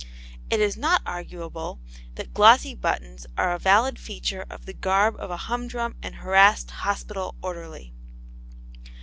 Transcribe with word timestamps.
It 0.49 0.59
is 0.59 0.77
not 0.77 1.03
arguable 1.05 1.79
that 2.15 2.33
glossy 2.33 2.73
buttons 2.73 3.27
are 3.37 3.53
a 3.53 3.59
valid 3.59 3.99
feature 3.99 4.47
of 4.49 4.65
the 4.65 4.73
garb 4.73 5.15
of 5.19 5.29
a 5.29 5.37
humdrum 5.37 5.95
and 6.01 6.15
harassed 6.15 6.71
hospital 6.71 7.35
orderly. 7.43 7.93